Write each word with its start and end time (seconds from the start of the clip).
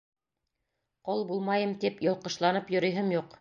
Ҡол 1.09 1.21
булмайым 1.33 1.75
тип, 1.85 2.01
йолҡошланып 2.07 2.73
йөрөйһөм 2.77 3.15
юҡ. 3.19 3.29